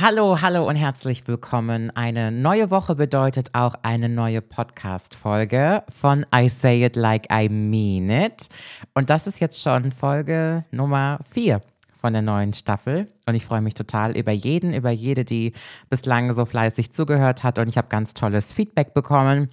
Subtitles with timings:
[0.00, 1.90] Hallo, hallo und herzlich willkommen.
[1.90, 8.08] Eine neue Woche bedeutet auch eine neue Podcast-Folge von I Say It Like I Mean
[8.08, 8.48] It.
[8.94, 11.60] Und das ist jetzt schon Folge Nummer 4
[12.00, 13.08] von der neuen Staffel.
[13.26, 15.52] Und ich freue mich total über jeden, über jede, die
[15.90, 17.58] bislang so fleißig zugehört hat.
[17.58, 19.50] Und ich habe ganz tolles Feedback bekommen.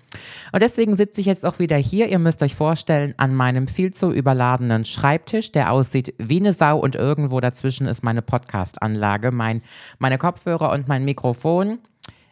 [0.52, 2.08] Und deswegen sitze ich jetzt auch wieder hier.
[2.08, 6.78] Ihr müsst euch vorstellen, an meinem viel zu überladenen Schreibtisch, der aussieht wie eine Sau.
[6.78, 9.62] Und irgendwo dazwischen ist meine Podcast-Anlage, mein,
[10.00, 11.80] meine Kopfhörer und mein Mikrofon.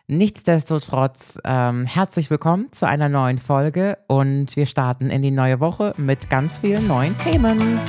[0.08, 5.94] Nichtsdestotrotz, ähm, herzlich willkommen zu einer neuen Folge und wir starten in die neue Woche
[5.96, 7.80] mit ganz vielen neuen Themen.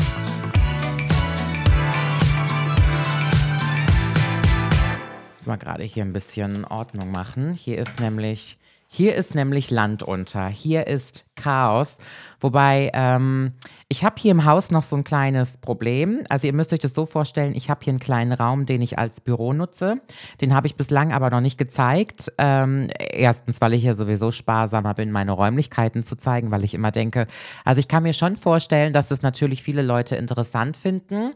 [5.47, 7.55] Mal gerade hier ein bisschen Ordnung machen.
[7.55, 8.59] Hier ist nämlich,
[8.89, 10.49] hier ist nämlich Land unter.
[10.49, 11.99] Hier ist Chaos.
[12.41, 13.53] Wobei, ähm,
[13.89, 16.25] ich habe hier im Haus noch so ein kleines Problem.
[16.29, 18.99] Also ihr müsst euch das so vorstellen, ich habe hier einen kleinen Raum, den ich
[18.99, 20.01] als Büro nutze.
[20.41, 22.33] Den habe ich bislang aber noch nicht gezeigt.
[22.39, 26.91] Ähm, erstens, weil ich ja sowieso sparsamer bin, meine Räumlichkeiten zu zeigen, weil ich immer
[26.91, 27.27] denke,
[27.65, 31.33] also ich kann mir schon vorstellen, dass es natürlich viele Leute interessant finden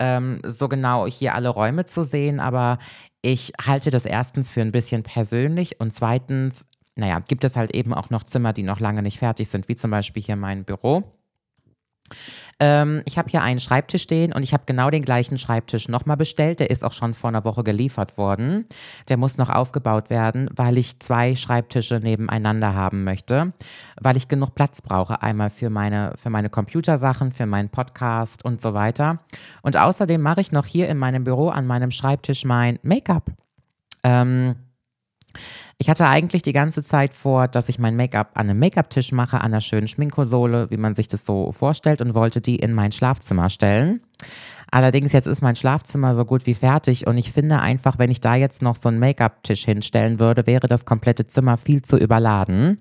[0.00, 2.78] ähm, so genau hier alle Räume zu sehen, aber
[3.22, 7.92] ich halte das erstens für ein bisschen persönlich und zweitens, naja, gibt es halt eben
[7.94, 11.19] auch noch Zimmer, die noch lange nicht fertig sind, wie zum Beispiel hier mein Büro.
[12.58, 16.16] Ähm, ich habe hier einen Schreibtisch stehen und ich habe genau den gleichen Schreibtisch nochmal
[16.16, 16.60] bestellt.
[16.60, 18.66] Der ist auch schon vor einer Woche geliefert worden.
[19.08, 23.52] Der muss noch aufgebaut werden, weil ich zwei Schreibtische nebeneinander haben möchte,
[24.00, 25.22] weil ich genug Platz brauche.
[25.22, 29.20] Einmal für meine, für meine Computersachen, für meinen Podcast und so weiter.
[29.62, 33.30] Und außerdem mache ich noch hier in meinem Büro an meinem Schreibtisch mein Make-up.
[34.02, 34.56] Ähm,
[35.78, 39.38] ich hatte eigentlich die ganze Zeit vor, dass ich mein Make-up an einem Make-up-Tisch mache,
[39.38, 42.92] an einer schönen Schminkkonsole, wie man sich das so vorstellt, und wollte die in mein
[42.92, 44.00] Schlafzimmer stellen.
[44.70, 48.20] Allerdings jetzt ist mein Schlafzimmer so gut wie fertig und ich finde einfach, wenn ich
[48.20, 52.78] da jetzt noch so einen Make-up-Tisch hinstellen würde, wäre das komplette Zimmer viel zu überladen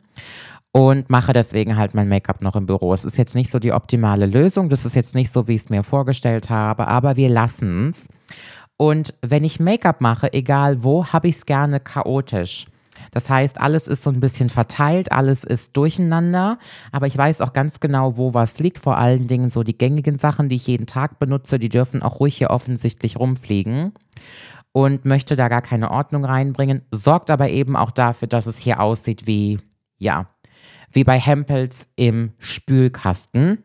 [0.71, 2.93] und mache deswegen halt mein Make-up noch im Büro.
[2.93, 5.63] Es ist jetzt nicht so die optimale Lösung, das ist jetzt nicht so, wie ich
[5.63, 8.07] es mir vorgestellt habe, aber wir lassen es.
[8.81, 12.67] Und wenn ich Make-up mache, egal wo, habe ich es gerne chaotisch.
[13.11, 16.57] Das heißt, alles ist so ein bisschen verteilt, alles ist durcheinander,
[16.93, 18.79] aber ich weiß auch ganz genau, wo was liegt.
[18.79, 22.21] Vor allen Dingen so die gängigen Sachen, die ich jeden Tag benutze, die dürfen auch
[22.21, 23.91] ruhig hier offensichtlich rumfliegen
[24.71, 28.79] und möchte da gar keine Ordnung reinbringen, sorgt aber eben auch dafür, dass es hier
[28.79, 29.59] aussieht wie,
[29.97, 30.29] ja,
[30.89, 33.57] wie bei Hempels im Spülkasten.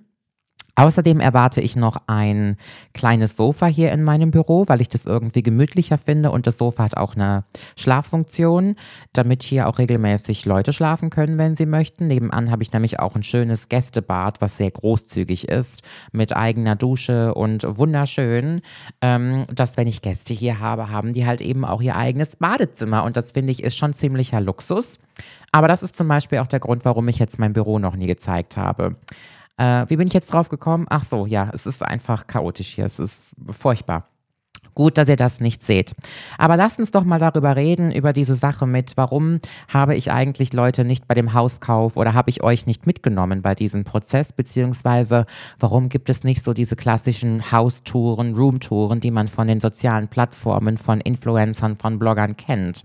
[0.76, 2.56] Außerdem erwarte ich noch ein
[2.94, 6.84] kleines Sofa hier in meinem Büro, weil ich das irgendwie gemütlicher finde und das Sofa
[6.84, 7.44] hat auch eine
[7.76, 8.74] Schlaffunktion,
[9.12, 12.08] damit hier auch regelmäßig Leute schlafen können, wenn sie möchten.
[12.08, 17.34] Nebenan habe ich nämlich auch ein schönes Gästebad, was sehr großzügig ist, mit eigener Dusche
[17.34, 18.60] und wunderschön,
[19.00, 23.04] ähm, dass wenn ich Gäste hier habe, haben die halt eben auch ihr eigenes Badezimmer
[23.04, 24.98] und das finde ich ist schon ziemlicher Luxus.
[25.52, 28.08] Aber das ist zum Beispiel auch der Grund, warum ich jetzt mein Büro noch nie
[28.08, 28.96] gezeigt habe.
[29.56, 30.86] Äh, wie bin ich jetzt drauf gekommen?
[30.90, 32.84] Ach so, ja, es ist einfach chaotisch hier.
[32.84, 34.08] Es ist furchtbar.
[34.74, 35.94] Gut, dass ihr das nicht seht.
[36.36, 40.52] Aber lasst uns doch mal darüber reden, über diese Sache mit, warum habe ich eigentlich
[40.52, 45.26] Leute nicht bei dem Hauskauf oder habe ich euch nicht mitgenommen bei diesem Prozess, beziehungsweise
[45.60, 50.76] warum gibt es nicht so diese klassischen Haustouren, Roomtouren, die man von den sozialen Plattformen,
[50.76, 52.84] von Influencern, von Bloggern kennt.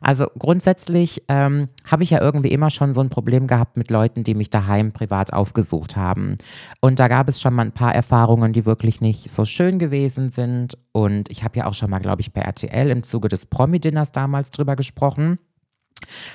[0.00, 4.24] Also grundsätzlich ähm, habe ich ja irgendwie immer schon so ein Problem gehabt mit Leuten,
[4.24, 6.36] die mich daheim privat aufgesucht haben.
[6.80, 10.30] Und da gab es schon mal ein paar Erfahrungen, die wirklich nicht so schön gewesen
[10.30, 10.78] sind.
[10.92, 14.12] Und ich habe ja auch schon mal, glaube ich, bei RTL im Zuge des Promi-Dinners
[14.12, 15.38] damals drüber gesprochen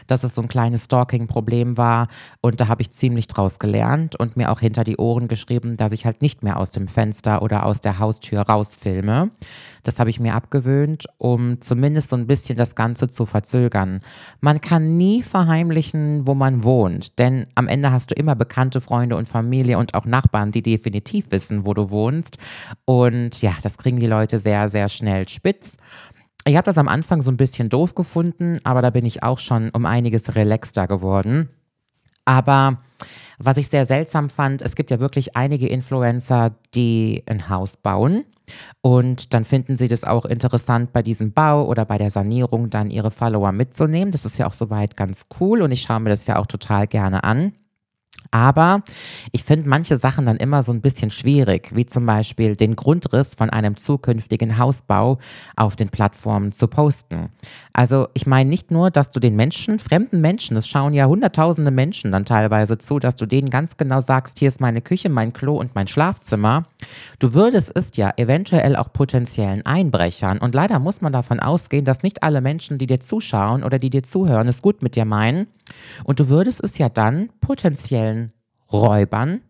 [0.08, 2.08] dass es so ein kleines Stalking-Problem war.
[2.42, 5.92] Und da habe ich ziemlich draus gelernt und mir auch hinter die Ohren geschrieben, dass
[5.92, 9.32] ich halt nicht mehr aus dem Fenster oder aus der Haustür rausfilme.
[9.84, 14.00] Das habe ich mir abgewöhnt, um zumindest so ein bisschen das Ganze zu verzögern.
[14.40, 19.18] Man kann nie verheimlichen, wo man wohnt, denn am Ende hast du immer bekannte Freunde
[19.18, 22.38] und Familie und auch Nachbarn, die definitiv wissen, wo du wohnst.
[22.86, 25.78] Und ja, das kriegen die Leute sehr, sehr schnell spitz.
[26.46, 29.40] Ich habe das am Anfang so ein bisschen doof gefunden, aber da bin ich auch
[29.40, 31.50] schon um einiges relaxter geworden.
[32.26, 32.80] Aber
[33.38, 38.26] was ich sehr seltsam fand, es gibt ja wirklich einige Influencer, die ein Haus bauen.
[38.82, 42.92] Und dann finden sie das auch interessant, bei diesem Bau oder bei der Sanierung dann
[42.92, 44.12] ihre Follower mitzunehmen.
[44.12, 46.88] Das ist ja auch soweit ganz cool und ich schaue mir das ja auch total
[46.88, 47.54] gerne an.
[48.32, 48.84] Aber
[49.32, 53.36] ich finde manche Sachen dann immer so ein bisschen schwierig, wie zum Beispiel den Grundriss
[53.36, 55.20] von einem zukünftigen Hausbau
[55.56, 57.30] auf den Plattformen zu posten.
[57.74, 61.72] Also ich meine nicht nur, dass du den Menschen, fremden Menschen, es schauen ja hunderttausende
[61.72, 65.34] Menschen dann teilweise zu, dass du denen ganz genau sagst, hier ist meine Küche, mein
[65.34, 66.66] Klo und mein Schlafzimmer.
[67.20, 70.40] Du würdest es ja eventuell auch potenziellen Einbrechern.
[70.40, 73.90] Und leider muss man davon ausgehen, dass nicht alle Menschen, die dir zuschauen oder die
[73.90, 75.48] dir zuhören, es gut mit dir meinen.
[76.04, 78.34] Und du würdest es ja dann potenziellen
[78.72, 79.42] Räubern,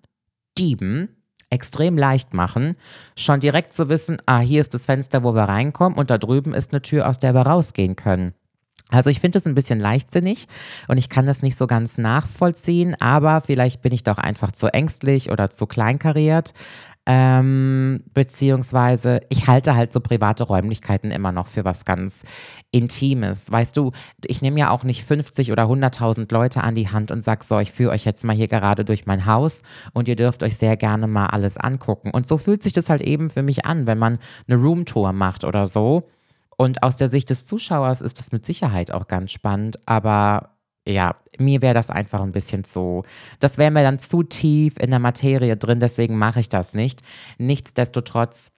[0.58, 1.10] Dieben
[1.50, 2.76] extrem leicht machen,
[3.16, 6.54] schon direkt zu wissen, ah, hier ist das Fenster, wo wir reinkommen und da drüben
[6.54, 8.34] ist eine Tür, aus der wir rausgehen können.
[8.90, 10.48] Also ich finde es ein bisschen leichtsinnig
[10.88, 14.68] und ich kann das nicht so ganz nachvollziehen, aber vielleicht bin ich doch einfach zu
[14.68, 16.54] ängstlich oder zu kleinkariert.
[17.06, 22.24] Ähm, beziehungsweise ich halte halt so private Räumlichkeiten immer noch für was ganz
[22.72, 23.52] Intimes.
[23.52, 23.92] Weißt du,
[24.26, 27.60] ich nehme ja auch nicht 50 oder 100.000 Leute an die Hand und sage so,
[27.60, 30.78] ich führe euch jetzt mal hier gerade durch mein Haus und ihr dürft euch sehr
[30.78, 32.12] gerne mal alles angucken.
[32.12, 34.18] Und so fühlt sich das halt eben für mich an, wenn man
[34.48, 36.10] eine Roomtour macht oder so.
[36.56, 40.53] Und aus der Sicht des Zuschauers ist es mit Sicherheit auch ganz spannend, aber
[40.88, 43.04] ja, mir wäre das einfach ein bisschen zu,
[43.40, 47.02] das wäre mir dann zu tief in der Materie drin, deswegen mache ich das nicht.
[47.38, 48.52] Nichtsdestotrotz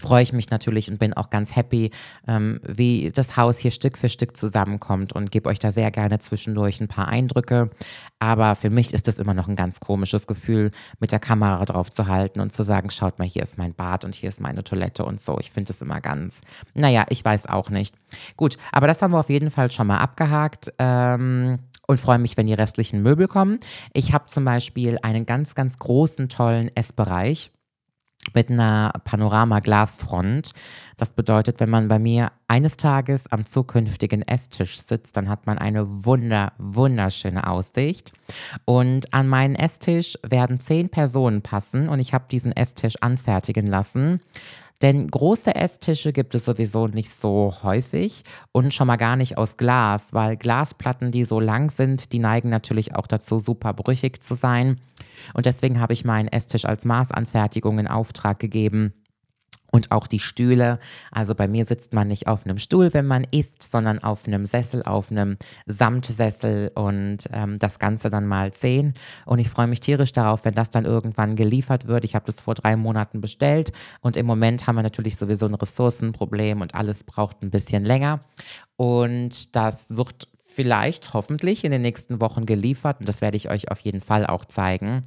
[0.00, 1.90] freue ich mich natürlich und bin auch ganz happy,
[2.26, 6.18] ähm, wie das Haus hier Stück für Stück zusammenkommt und gebe euch da sehr gerne
[6.18, 7.70] zwischendurch ein paar Eindrücke.
[8.18, 11.90] Aber für mich ist das immer noch ein ganz komisches Gefühl, mit der Kamera drauf
[11.90, 14.64] zu halten und zu sagen, schaut mal, hier ist mein Bad und hier ist meine
[14.64, 15.38] Toilette und so.
[15.38, 16.40] Ich finde das immer ganz,
[16.74, 17.94] naja, ich weiß auch nicht.
[18.36, 20.72] Gut, aber das haben wir auf jeden Fall schon mal abgehakt.
[20.78, 23.58] Ähm, und freue mich, wenn die restlichen Möbel kommen.
[23.92, 27.50] Ich habe zum Beispiel einen ganz, ganz großen, tollen Essbereich
[28.34, 30.52] mit einer Panorama-Glasfront.
[30.96, 35.58] Das bedeutet, wenn man bei mir eines Tages am zukünftigen Esstisch sitzt, dann hat man
[35.58, 38.12] eine wunder, wunderschöne Aussicht.
[38.64, 44.20] Und an meinen Esstisch werden zehn Personen passen und ich habe diesen Esstisch anfertigen lassen.
[44.82, 48.22] Denn große Esstische gibt es sowieso nicht so häufig
[48.52, 52.48] und schon mal gar nicht aus Glas, weil Glasplatten, die so lang sind, die neigen
[52.48, 54.80] natürlich auch dazu, super brüchig zu sein.
[55.34, 58.94] Und deswegen habe ich meinen Esstisch als Maßanfertigung in Auftrag gegeben.
[59.72, 60.80] Und auch die Stühle.
[61.12, 64.44] Also bei mir sitzt man nicht auf einem Stuhl, wenn man isst, sondern auf einem
[64.44, 65.36] Sessel, auf einem
[65.66, 68.94] Samtsessel und ähm, das Ganze dann mal sehen.
[69.26, 72.04] Und ich freue mich tierisch darauf, wenn das dann irgendwann geliefert wird.
[72.04, 73.70] Ich habe das vor drei Monaten bestellt
[74.00, 78.24] und im Moment haben wir natürlich sowieso ein Ressourcenproblem und alles braucht ein bisschen länger.
[78.74, 83.70] Und das wird vielleicht hoffentlich in den nächsten Wochen geliefert und das werde ich euch
[83.70, 85.02] auf jeden Fall auch zeigen,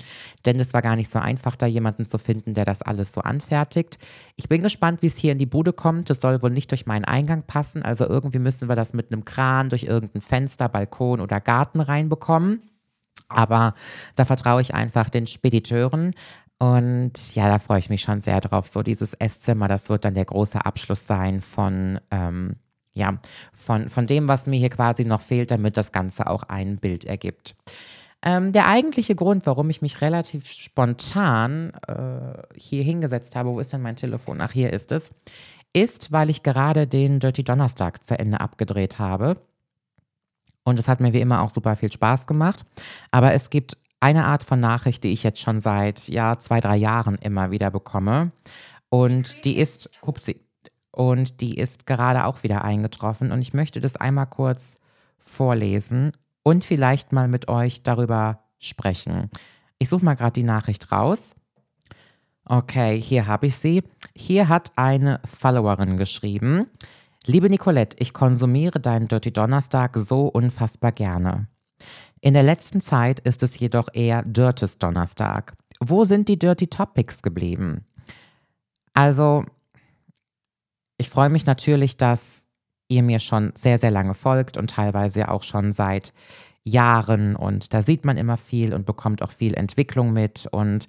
[0.46, 3.22] denn es war gar nicht so einfach, da jemanden zu finden, der das alles so
[3.22, 4.00] anfertigt.
[4.36, 6.10] Ich bin gespannt, wie es hier in die Bude kommt.
[6.10, 9.26] Es soll wohl nicht durch meinen Eingang passen, also irgendwie müssen wir das mit einem
[9.26, 12.62] Kran durch irgendein Fenster, Balkon oder Garten reinbekommen.
[13.30, 13.74] Aber
[14.16, 16.14] da vertraue ich einfach den Spediteuren.
[16.60, 18.68] Und ja, da freue ich mich schon sehr drauf.
[18.68, 22.56] So dieses Esszimmer, das wird dann der große Abschluss sein von ähm,
[22.94, 23.20] ja,
[23.54, 27.06] von, von dem, was mir hier quasi noch fehlt, damit das Ganze auch ein Bild
[27.06, 27.56] ergibt.
[28.22, 33.74] Ähm, der eigentliche Grund, warum ich mich relativ spontan äh, hier hingesetzt habe, wo ist
[33.74, 34.40] denn mein Telefon?
[34.40, 35.12] Ach, hier ist es,
[35.74, 39.38] ist, weil ich gerade den Dirty Donnerstag zu Ende abgedreht habe.
[40.64, 42.64] Und es hat mir wie immer auch super viel Spaß gemacht.
[43.12, 46.78] Aber es gibt eine Art von Nachricht, die ich jetzt schon seit ja, zwei, drei
[46.78, 48.32] Jahren immer wieder bekomme.
[48.90, 50.40] Und die ist, hupsi,
[50.94, 53.32] und die ist gerade auch wieder eingetroffen.
[53.32, 54.76] Und ich möchte das einmal kurz
[55.18, 56.14] vorlesen
[56.44, 59.30] und vielleicht mal mit euch darüber sprechen.
[59.80, 61.34] Ich suche mal gerade die Nachricht raus.
[62.46, 63.84] Okay, hier habe ich sie.
[64.16, 66.68] Hier hat eine Followerin geschrieben.
[67.26, 71.48] Liebe Nicolette, ich konsumiere deinen Dirty Donnerstag so unfassbar gerne.
[72.22, 75.56] In der letzten Zeit ist es jedoch eher Dirtes Donnerstag.
[75.80, 77.86] Wo sind die Dirty Topics geblieben?
[78.94, 79.46] Also,
[80.98, 82.46] ich freue mich natürlich, dass
[82.88, 86.14] ihr mir schon sehr, sehr lange folgt und teilweise auch schon seit
[86.64, 87.36] Jahren.
[87.36, 90.48] Und da sieht man immer viel und bekommt auch viel Entwicklung mit.
[90.52, 90.88] Und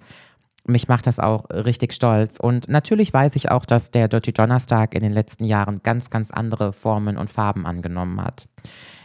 [0.65, 2.37] mich macht das auch richtig stolz.
[2.39, 6.31] Und natürlich weiß ich auch, dass der Dirty Donnerstag in den letzten Jahren ganz, ganz
[6.31, 8.47] andere Formen und Farben angenommen hat.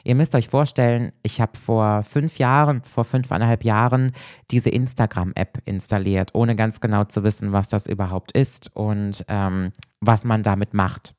[0.05, 4.13] Ihr müsst euch vorstellen, ich habe vor fünf Jahren, vor fünfeinhalb Jahren
[4.51, 10.25] diese Instagram-App installiert, ohne ganz genau zu wissen, was das überhaupt ist und ähm, was
[10.25, 11.15] man damit macht.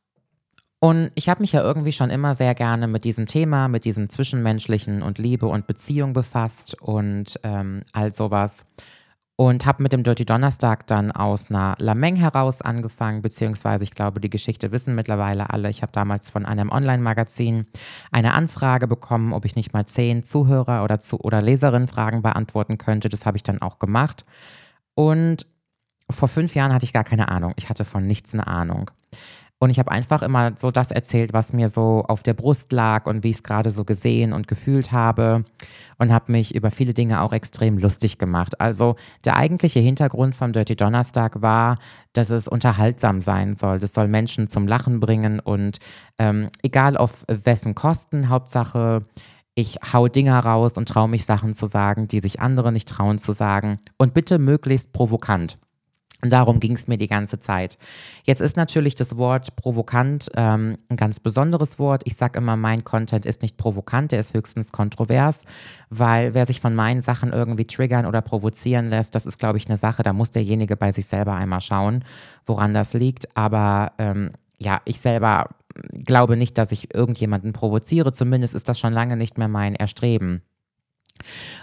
[0.83, 4.09] Und ich habe mich ja irgendwie schon immer sehr gerne mit diesem Thema, mit diesem
[4.09, 8.65] Zwischenmenschlichen und Liebe und Beziehung befasst und ähm, all sowas.
[9.41, 14.19] Und habe mit dem Dirty Donnerstag dann aus einer Lameng heraus angefangen, beziehungsweise ich glaube,
[14.19, 15.71] die Geschichte wissen mittlerweile alle.
[15.71, 17.65] Ich habe damals von einem Online-Magazin
[18.11, 23.09] eine Anfrage bekommen, ob ich nicht mal zehn Zuhörer oder, zu oder Leserinnenfragen beantworten könnte.
[23.09, 24.25] Das habe ich dann auch gemacht.
[24.93, 25.47] Und
[26.07, 27.53] vor fünf Jahren hatte ich gar keine Ahnung.
[27.55, 28.91] Ich hatte von nichts eine Ahnung.
[29.61, 33.05] Und ich habe einfach immer so das erzählt, was mir so auf der Brust lag
[33.05, 35.45] und wie ich es gerade so gesehen und gefühlt habe
[35.99, 38.59] und habe mich über viele Dinge auch extrem lustig gemacht.
[38.59, 41.77] Also der eigentliche Hintergrund vom Dirty Donnerstag war,
[42.13, 43.77] dass es unterhaltsam sein soll.
[43.77, 45.77] Das soll Menschen zum Lachen bringen und
[46.17, 49.05] ähm, egal auf wessen Kosten, Hauptsache
[49.53, 53.19] ich hau Dinge raus und traue mich Sachen zu sagen, die sich andere nicht trauen
[53.19, 53.79] zu sagen.
[53.97, 55.59] Und bitte möglichst provokant.
[56.21, 57.77] Und darum ging es mir die ganze Zeit.
[58.23, 62.03] Jetzt ist natürlich das Wort provokant ähm, ein ganz besonderes Wort.
[62.05, 65.43] Ich sage immer, mein Content ist nicht provokant, der ist höchstens kontrovers,
[65.89, 69.67] weil wer sich von meinen Sachen irgendwie triggern oder provozieren lässt, das ist, glaube ich,
[69.67, 72.03] eine Sache, da muss derjenige bei sich selber einmal schauen,
[72.45, 73.35] woran das liegt.
[73.35, 75.49] Aber ähm, ja, ich selber
[75.91, 78.11] glaube nicht, dass ich irgendjemanden provoziere.
[78.11, 80.41] Zumindest ist das schon lange nicht mehr mein Erstreben.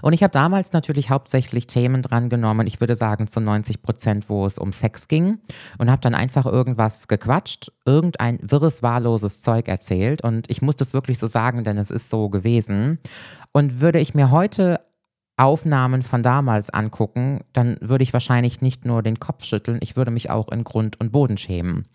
[0.02, 4.28] Und ich habe damals natürlich hauptsächlich Themen dran genommen, ich würde sagen zu 90 Prozent,
[4.28, 5.38] wo es um Sex ging
[5.78, 10.92] und habe dann einfach irgendwas gequatscht, irgendein wirres, wahlloses Zeug erzählt und ich muss das
[10.92, 12.98] wirklich so sagen, denn es ist so gewesen.
[13.52, 14.80] Und würde ich mir heute
[15.36, 20.10] Aufnahmen von damals angucken, dann würde ich wahrscheinlich nicht nur den Kopf schütteln, ich würde
[20.10, 21.86] mich auch in Grund und Boden schämen.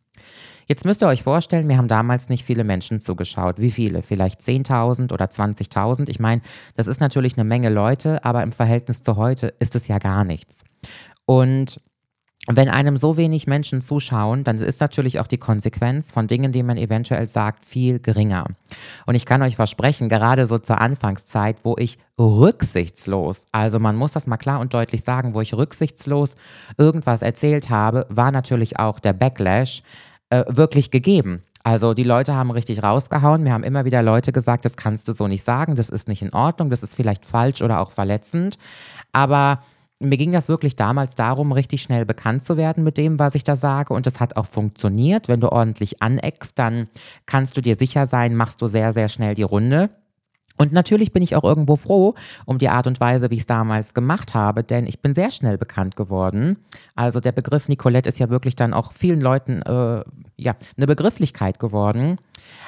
[0.67, 3.60] Jetzt müsst ihr euch vorstellen, mir haben damals nicht viele Menschen zugeschaut.
[3.60, 4.01] Wie viele?
[4.01, 6.10] Vielleicht 10.000 oder 20.000?
[6.10, 6.41] Ich meine,
[6.75, 10.24] das ist natürlich eine Menge Leute, aber im Verhältnis zu heute ist es ja gar
[10.24, 10.60] nichts.
[11.25, 11.79] Und
[12.48, 16.62] wenn einem so wenig Menschen zuschauen, dann ist natürlich auch die Konsequenz von Dingen, die
[16.62, 18.48] man eventuell sagt, viel geringer.
[19.05, 24.12] Und ich kann euch versprechen, gerade so zur Anfangszeit, wo ich rücksichtslos, also man muss
[24.12, 26.36] das mal klar und deutlich sagen, wo ich rücksichtslos
[26.77, 29.82] irgendwas erzählt habe, war natürlich auch der Backlash
[30.33, 31.43] äh, wirklich gegeben.
[31.63, 33.43] Also die Leute haben richtig rausgehauen.
[33.43, 36.23] Mir haben immer wieder Leute gesagt, das kannst du so nicht sagen, das ist nicht
[36.23, 38.57] in Ordnung, das ist vielleicht falsch oder auch verletzend.
[39.11, 39.59] Aber
[39.99, 43.43] mir ging das wirklich damals darum, richtig schnell bekannt zu werden mit dem, was ich
[43.43, 43.93] da sage.
[43.93, 45.27] Und das hat auch funktioniert.
[45.27, 46.87] Wenn du ordentlich aneckst, dann
[47.27, 49.91] kannst du dir sicher sein, machst du sehr, sehr schnell die Runde.
[50.57, 53.45] Und natürlich bin ich auch irgendwo froh um die Art und Weise, wie ich es
[53.48, 56.57] damals gemacht habe, denn ich bin sehr schnell bekannt geworden.
[56.95, 60.03] Also der Begriff Nicolette ist ja wirklich dann auch vielen Leuten äh,
[60.38, 62.17] ja, eine Begrifflichkeit geworden.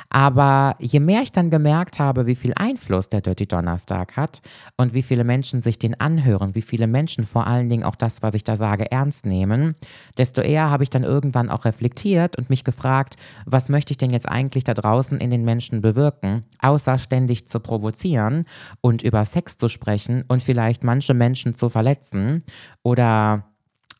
[0.10, 4.42] Aber je mehr ich dann gemerkt habe, wie viel Einfluss der Dirty Donnerstag hat
[4.78, 8.22] und wie viele Menschen sich den anhören, wie viele Menschen vor allen Dingen auch das,
[8.22, 9.76] was ich da sage, ernst nehmen,
[10.18, 13.16] desto eher habe ich dann irgendwann auch reflektiert und mich gefragt,
[13.46, 17.60] was möchte ich denn jetzt eigentlich da draußen in den Menschen bewirken, außer ständig zu
[17.76, 18.46] provozieren
[18.80, 22.44] und über Sex zu sprechen und vielleicht manche Menschen zu verletzen
[22.84, 23.52] oder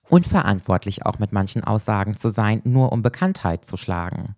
[0.10, 4.36] unverantwortlich auch mit manchen Aussagen zu sein, nur um Bekanntheit zu schlagen.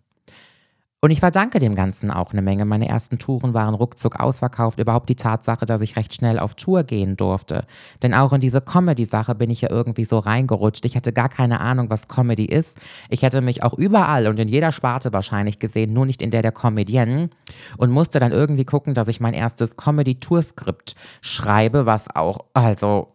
[0.99, 2.65] Und ich verdanke dem Ganzen auch eine Menge.
[2.65, 4.79] Meine ersten Touren waren ruckzuck ausverkauft.
[4.79, 7.65] Überhaupt die Tatsache, dass ich recht schnell auf Tour gehen durfte.
[8.01, 10.85] Denn auch in diese Comedy-Sache bin ich ja irgendwie so reingerutscht.
[10.85, 12.79] Ich hatte gar keine Ahnung, was Comedy ist.
[13.09, 16.41] Ich hätte mich auch überall und in jeder Sparte wahrscheinlich gesehen, nur nicht in der
[16.41, 17.29] der Comedienne.
[17.77, 23.13] Und musste dann irgendwie gucken, dass ich mein erstes Comedy-Tour-Skript schreibe, was auch, also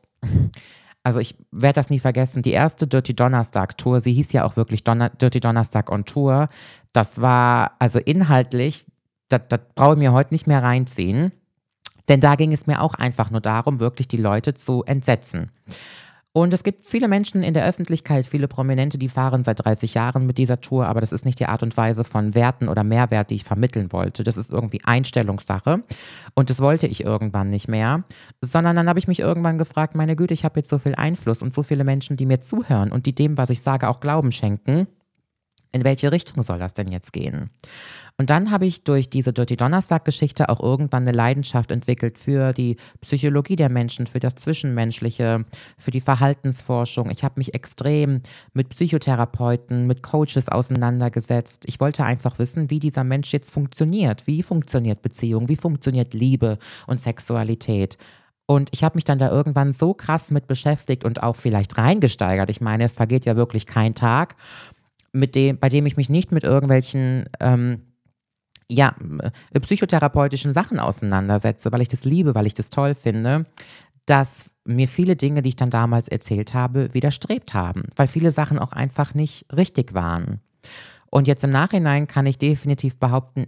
[1.05, 4.57] also ich werde das nie vergessen, die erste Dirty Donnerstag Tour, sie hieß ja auch
[4.57, 6.49] wirklich Donner Dirty Donnerstag on Tour,
[6.93, 8.87] das war also inhaltlich,
[9.29, 11.33] das, das brauche ich mir heute nicht mehr reinziehen,
[12.09, 15.51] denn da ging es mir auch einfach nur darum, wirklich die Leute zu entsetzen.
[16.35, 20.27] Und es gibt viele Menschen in der Öffentlichkeit, viele Prominente, die fahren seit 30 Jahren
[20.27, 23.29] mit dieser Tour, aber das ist nicht die Art und Weise von Werten oder Mehrwert,
[23.29, 24.25] die ich vermitteln wollte.
[24.25, 25.83] Das ist irgendwie Einstellungssache.
[26.35, 28.05] Und das wollte ich irgendwann nicht mehr.
[28.41, 31.43] Sondern dann habe ich mich irgendwann gefragt, meine Güte, ich habe jetzt so viel Einfluss
[31.43, 34.33] und so viele Menschen, die mir zuhören und die dem, was ich sage, auch Glauben
[34.33, 34.87] schenken.
[35.73, 37.51] In welche Richtung soll das denn jetzt gehen?
[38.19, 42.77] Und dann habe ich durch diese Dirty Donnerstag-Geschichte auch irgendwann eine Leidenschaft entwickelt für die
[43.01, 45.47] Psychologie der Menschen, für das Zwischenmenschliche,
[45.79, 47.11] für die Verhaltensforschung.
[47.11, 48.21] Ich habe mich extrem
[48.53, 51.65] mit Psychotherapeuten, mit Coaches auseinandergesetzt.
[51.67, 54.27] Ich wollte einfach wissen, wie dieser Mensch jetzt funktioniert.
[54.27, 55.49] Wie funktioniert Beziehung?
[55.49, 57.97] Wie funktioniert Liebe und Sexualität?
[58.47, 62.51] Und ich habe mich dann da irgendwann so krass mit beschäftigt und auch vielleicht reingesteigert.
[62.51, 64.35] Ich meine, es vergeht ja wirklich kein Tag,
[65.13, 67.83] mit dem, bei dem ich mich nicht mit irgendwelchen ähm,
[68.69, 68.95] ja,
[69.53, 73.47] äh, psychotherapeutischen Sachen auseinandersetze, weil ich das liebe, weil ich das toll finde,
[74.07, 78.59] dass mir viele Dinge, die ich dann damals erzählt habe, widerstrebt haben, weil viele Sachen
[78.59, 80.41] auch einfach nicht richtig waren.
[81.11, 83.47] Und jetzt im Nachhinein kann ich definitiv behaupten,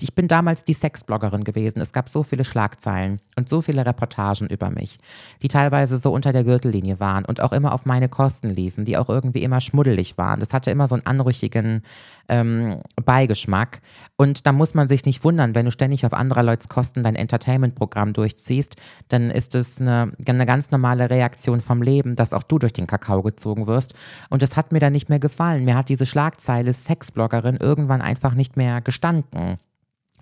[0.00, 1.80] ich bin damals die Sexbloggerin gewesen.
[1.80, 4.98] Es gab so viele Schlagzeilen und so viele Reportagen über mich,
[5.42, 8.96] die teilweise so unter der Gürtellinie waren und auch immer auf meine Kosten liefen, die
[8.96, 10.38] auch irgendwie immer schmuddelig waren.
[10.38, 11.82] Das hatte immer so einen anrüchigen
[12.28, 13.80] ähm, Beigeschmack.
[14.16, 17.16] Und da muss man sich nicht wundern, wenn du ständig auf anderer Leute's Kosten dein
[17.16, 18.76] Entertainment-Programm durchziehst,
[19.08, 22.86] dann ist es eine, eine ganz normale Reaktion vom Leben, dass auch du durch den
[22.86, 23.94] Kakao gezogen wirst.
[24.30, 25.64] Und das hat mir dann nicht mehr gefallen.
[25.64, 29.58] Mir hat diese Schlagzeile Sexbloggerin irgendwann einfach nicht mehr gestanden.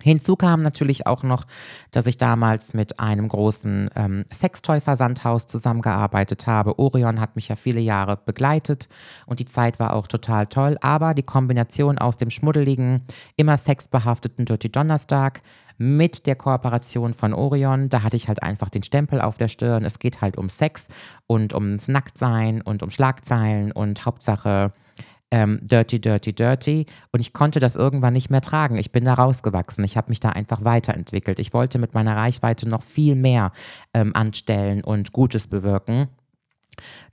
[0.03, 1.45] Hinzu kam natürlich auch noch,
[1.91, 6.77] dass ich damals mit einem großen ähm, Sextoy-Versandhaus zusammengearbeitet habe.
[6.77, 8.87] Orion hat mich ja viele Jahre begleitet
[9.25, 10.77] und die Zeit war auch total toll.
[10.81, 13.03] Aber die Kombination aus dem schmuddeligen,
[13.35, 15.41] immer sexbehafteten Dirty Donnerstag
[15.79, 19.85] mit der Kooperation von Orion, da hatte ich halt einfach den Stempel auf der Stirn.
[19.85, 20.87] Es geht halt um Sex
[21.27, 24.73] und ums Nacktsein und um Schlagzeilen und Hauptsache
[25.31, 26.85] ähm, Dirty, Dirty, Dirty.
[27.11, 28.77] Und ich konnte das irgendwann nicht mehr tragen.
[28.77, 29.83] Ich bin da rausgewachsen.
[29.83, 31.39] Ich habe mich da einfach weiterentwickelt.
[31.39, 33.51] Ich wollte mit meiner Reichweite noch viel mehr
[33.93, 36.07] ähm, anstellen und Gutes bewirken.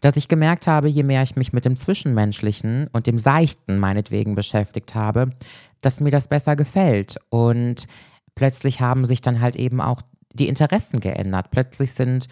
[0.00, 4.34] Dass ich gemerkt habe, je mehr ich mich mit dem Zwischenmenschlichen und dem Seichten meinetwegen
[4.34, 5.30] beschäftigt habe,
[5.80, 7.16] dass mir das besser gefällt.
[7.30, 7.86] Und
[8.34, 10.02] plötzlich haben sich dann halt eben auch
[10.32, 11.50] die Interessen geändert.
[11.50, 12.26] Plötzlich sind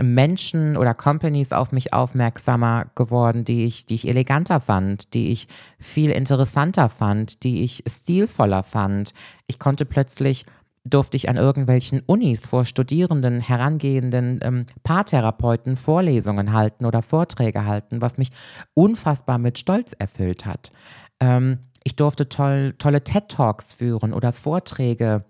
[0.00, 5.48] Menschen oder Companies auf mich aufmerksamer geworden, die ich, die ich eleganter fand, die ich
[5.78, 9.12] viel interessanter fand, die ich stilvoller fand.
[9.46, 10.46] Ich konnte plötzlich
[10.84, 18.00] durfte ich an irgendwelchen Unis vor Studierenden, herangehenden ähm, Paartherapeuten Vorlesungen halten oder Vorträge halten,
[18.00, 18.30] was mich
[18.74, 20.72] unfassbar mit Stolz erfüllt hat.
[21.20, 25.24] Ähm, ich durfte toll, tolle TED-Talks führen oder Vorträge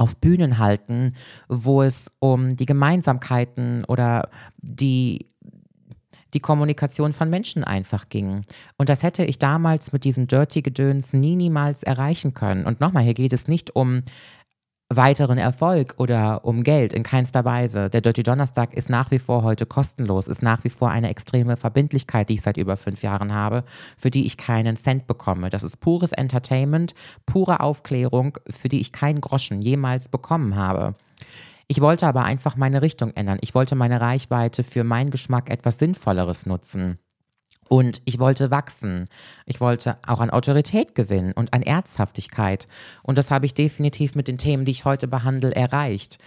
[0.00, 1.12] auf Bühnen halten,
[1.48, 5.26] wo es um die Gemeinsamkeiten oder die
[6.32, 8.42] die Kommunikation von Menschen einfach ging.
[8.76, 12.66] Und das hätte ich damals mit diesem Dirty-Gedöns nie niemals erreichen können.
[12.66, 14.02] Und nochmal, hier geht es nicht um
[14.92, 17.88] weiteren Erfolg oder um Geld in keinster Weise.
[17.88, 21.56] Der Dirty Donnerstag ist nach wie vor heute kostenlos, ist nach wie vor eine extreme
[21.56, 23.62] Verbindlichkeit, die ich seit über fünf Jahren habe,
[23.96, 25.48] für die ich keinen Cent bekomme.
[25.48, 26.94] Das ist pures Entertainment,
[27.24, 30.96] pure Aufklärung, für die ich keinen Groschen jemals bekommen habe.
[31.68, 33.38] Ich wollte aber einfach meine Richtung ändern.
[33.42, 36.98] Ich wollte meine Reichweite für meinen Geschmack etwas Sinnvolleres nutzen.
[37.72, 39.06] Und ich wollte wachsen.
[39.46, 42.66] Ich wollte auch an Autorität gewinnen und an Ernsthaftigkeit.
[43.04, 46.18] Und das habe ich definitiv mit den Themen, die ich heute behandle, erreicht.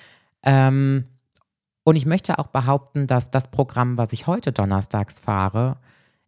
[0.43, 1.03] Ähm,
[1.83, 5.75] und ich möchte auch behaupten, dass das Programm, was ich heute donnerstags fahre,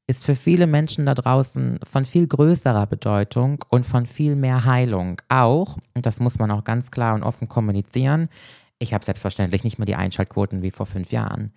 [0.05, 5.21] ist für viele Menschen da draußen von viel größerer Bedeutung und von viel mehr Heilung.
[5.29, 8.27] Auch, und das muss man auch ganz klar und offen kommunizieren,
[8.79, 11.53] ich habe selbstverständlich nicht mehr die Einschaltquoten wie vor fünf Jahren.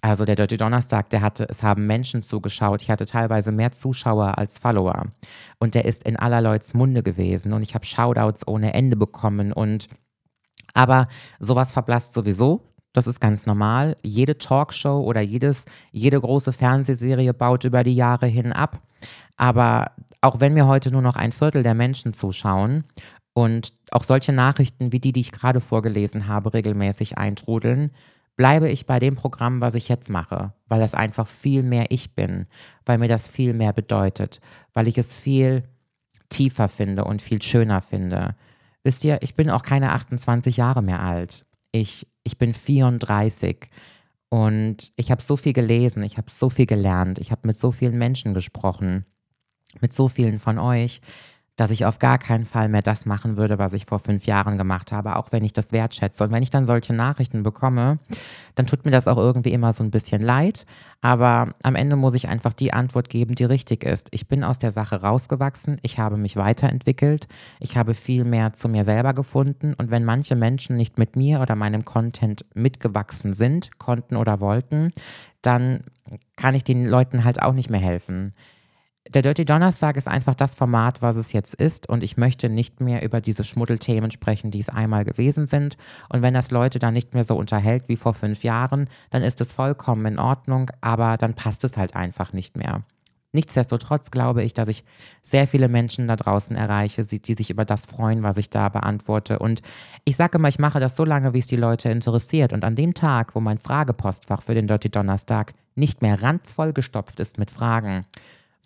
[0.00, 2.82] Also der Dirty Donnerstag, der hatte, es haben Menschen zugeschaut.
[2.82, 5.06] Ich hatte teilweise mehr Zuschauer als Follower.
[5.58, 7.52] Und der ist in aller Leuts Munde gewesen.
[7.52, 9.52] Und ich habe Shoutouts ohne Ende bekommen.
[9.52, 9.88] Und
[10.74, 11.08] aber
[11.40, 12.62] sowas verblasst sowieso.
[12.92, 13.96] Das ist ganz normal.
[14.02, 18.80] Jede Talkshow oder jedes, jede große Fernsehserie baut über die Jahre hin ab.
[19.36, 22.84] Aber auch wenn mir heute nur noch ein Viertel der Menschen zuschauen
[23.34, 27.92] und auch solche Nachrichten wie die, die ich gerade vorgelesen habe, regelmäßig eintrudeln,
[28.38, 32.14] bleibe ich bei dem Programm, was ich jetzt mache, weil das einfach viel mehr ich
[32.14, 32.46] bin,
[32.86, 34.40] weil mir das viel mehr bedeutet,
[34.72, 35.64] weil ich es viel
[36.28, 38.36] tiefer finde und viel schöner finde.
[38.84, 41.44] Wisst ihr, ich bin auch keine 28 Jahre mehr alt.
[41.72, 43.68] Ich, ich bin 34
[44.28, 47.72] und ich habe so viel gelesen, ich habe so viel gelernt, ich habe mit so
[47.72, 49.04] vielen Menschen gesprochen,
[49.80, 51.00] mit so vielen von euch
[51.58, 54.58] dass ich auf gar keinen Fall mehr das machen würde, was ich vor fünf Jahren
[54.58, 56.22] gemacht habe, auch wenn ich das wertschätze.
[56.22, 57.98] Und wenn ich dann solche Nachrichten bekomme,
[58.54, 60.66] dann tut mir das auch irgendwie immer so ein bisschen leid.
[61.00, 64.06] Aber am Ende muss ich einfach die Antwort geben, die richtig ist.
[64.12, 67.26] Ich bin aus der Sache rausgewachsen, ich habe mich weiterentwickelt,
[67.58, 69.74] ich habe viel mehr zu mir selber gefunden.
[69.74, 74.92] Und wenn manche Menschen nicht mit mir oder meinem Content mitgewachsen sind, konnten oder wollten,
[75.42, 75.82] dann
[76.36, 78.32] kann ich den Leuten halt auch nicht mehr helfen.
[79.14, 81.88] Der Dirty Donnerstag ist einfach das Format, was es jetzt ist.
[81.88, 85.76] Und ich möchte nicht mehr über diese Schmuddelthemen sprechen, die es einmal gewesen sind.
[86.10, 89.40] Und wenn das Leute dann nicht mehr so unterhält wie vor fünf Jahren, dann ist
[89.40, 92.82] es vollkommen in Ordnung, aber dann passt es halt einfach nicht mehr.
[93.32, 94.84] Nichtsdestotrotz glaube ich, dass ich
[95.22, 99.38] sehr viele Menschen da draußen erreiche, die sich über das freuen, was ich da beantworte.
[99.38, 99.60] Und
[100.04, 102.52] ich sage immer, ich mache das so lange, wie es die Leute interessiert.
[102.52, 107.20] Und an dem Tag, wo mein Fragepostfach für den Dirty Donnerstag nicht mehr randvoll gestopft
[107.20, 108.06] ist mit Fragen,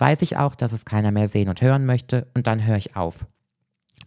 [0.03, 2.97] weiß ich auch, dass es keiner mehr sehen und hören möchte und dann höre ich
[2.97, 3.25] auf.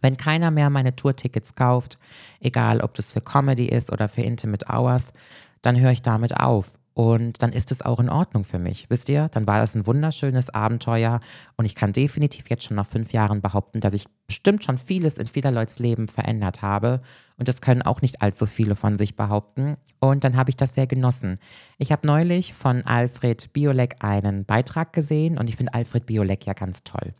[0.02, 1.98] Wenn keiner mehr meine Tourtickets kauft,
[2.42, 5.14] egal ob das für Comedy ist oder für Intimate Hours,
[5.62, 6.74] dann höre ich damit auf.
[6.96, 8.90] Und dann ist es auch in Ordnung für mich.
[8.90, 11.20] Wisst ihr, dann war das ein wunderschönes Abenteuer.
[11.58, 15.18] Und ich kann definitiv jetzt schon nach fünf Jahren behaupten, dass ich bestimmt schon vieles
[15.18, 17.02] in vieler Leuts Leben verändert habe.
[17.38, 19.76] Und das können auch nicht allzu viele von sich behaupten.
[20.00, 21.38] Und dann habe ich das sehr genossen.
[21.78, 26.54] Ich habe neulich von Alfred Biolek einen Beitrag gesehen und ich finde Alfred Biolek ja
[26.54, 27.14] ganz toll.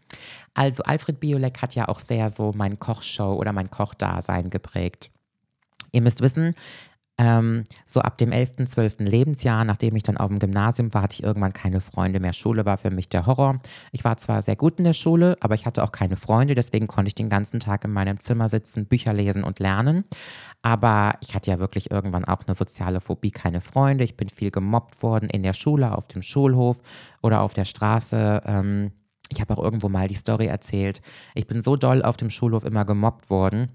[0.54, 5.12] Also Alfred Biolek hat ja auch sehr so mein Kochshow oder mein Kochdasein geprägt.
[5.92, 6.56] Ihr müsst wissen,
[7.18, 9.00] ähm, so ab dem 11., 12.
[9.00, 12.34] Lebensjahr, nachdem ich dann auf dem Gymnasium war, hatte ich irgendwann keine Freunde mehr.
[12.34, 13.62] Schule war für mich der Horror.
[13.94, 16.88] Ich war zwar sehr gut in der Schule, aber ich hatte auch keine Freunde, deswegen
[16.88, 20.04] konnte ich den ganzen Tag in meinem Zimmer sitzen, Bücher lesen und lernen.
[20.62, 24.04] Aber ich hatte ja wirklich irgendwann auch eine soziale Phobie, keine Freunde.
[24.04, 26.82] Ich bin viel gemobbt worden in der Schule, auf dem Schulhof
[27.22, 28.42] oder auf der Straße.
[28.46, 28.92] Ähm,
[29.30, 31.02] ich habe auch irgendwo mal die Story erzählt.
[31.34, 33.70] Ich bin so doll auf dem Schulhof immer gemobbt worden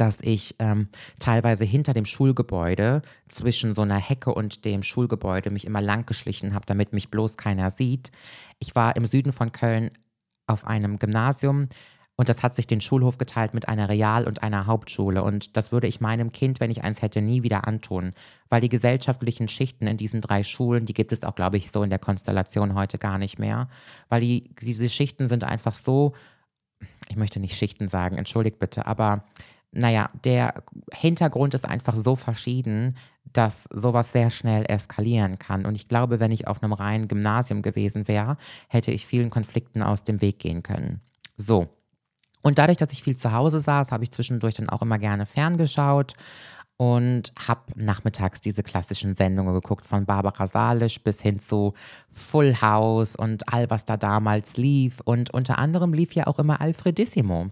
[0.00, 5.66] dass ich ähm, teilweise hinter dem Schulgebäude zwischen so einer Hecke und dem Schulgebäude mich
[5.66, 8.10] immer lang geschlichen habe, damit mich bloß keiner sieht.
[8.58, 9.90] Ich war im Süden von Köln
[10.46, 11.68] auf einem Gymnasium
[12.20, 15.22] und das hat sich den Schulhof geteilt mit einer Real- und einer Hauptschule.
[15.22, 18.12] Und das würde ich meinem Kind, wenn ich eins hätte, nie wieder antun.
[18.50, 21.82] Weil die gesellschaftlichen Schichten in diesen drei Schulen, die gibt es auch, glaube ich, so
[21.82, 23.68] in der Konstellation heute gar nicht mehr.
[24.10, 26.12] Weil die, diese Schichten sind einfach so,
[27.08, 29.24] ich möchte nicht Schichten sagen, entschuldigt bitte, aber
[29.72, 32.96] naja, der Hintergrund ist einfach so verschieden,
[33.32, 35.64] dass sowas sehr schnell eskalieren kann.
[35.64, 38.36] Und ich glaube, wenn ich auf einem reinen Gymnasium gewesen wäre,
[38.68, 41.00] hätte ich vielen Konflikten aus dem Weg gehen können.
[41.36, 41.68] So.
[42.42, 45.26] Und dadurch, dass ich viel zu Hause saß, habe ich zwischendurch dann auch immer gerne
[45.26, 46.14] ferngeschaut
[46.80, 51.74] und habe nachmittags diese klassischen Sendungen geguckt, von Barbara Salisch bis hin zu
[52.14, 55.02] Full House und all, was da damals lief.
[55.04, 57.48] Und unter anderem lief ja auch immer Alfredissimo.